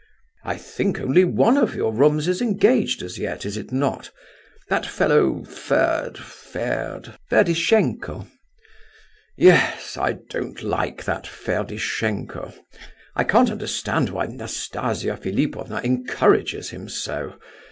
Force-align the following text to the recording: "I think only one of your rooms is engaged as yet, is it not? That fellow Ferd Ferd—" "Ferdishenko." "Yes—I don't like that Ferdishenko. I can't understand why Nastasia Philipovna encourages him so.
"I 0.43 0.57
think 0.57 0.99
only 0.99 1.23
one 1.23 1.57
of 1.57 1.75
your 1.75 1.93
rooms 1.93 2.27
is 2.27 2.41
engaged 2.41 3.03
as 3.03 3.19
yet, 3.19 3.45
is 3.45 3.55
it 3.55 3.71
not? 3.71 4.09
That 4.67 4.83
fellow 4.83 5.43
Ferd 5.43 6.17
Ferd—" 6.17 7.13
"Ferdishenko." 7.29 8.25
"Yes—I 9.37 10.13
don't 10.27 10.63
like 10.63 11.03
that 11.03 11.27
Ferdishenko. 11.27 12.51
I 13.15 13.23
can't 13.23 13.51
understand 13.51 14.09
why 14.09 14.25
Nastasia 14.25 15.15
Philipovna 15.17 15.81
encourages 15.83 16.71
him 16.71 16.89
so. 16.89 17.35